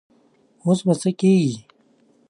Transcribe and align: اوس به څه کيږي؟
اوس 0.65 0.79
به 0.85 0.93
څه 1.01 1.09
کيږي؟ 1.19 1.55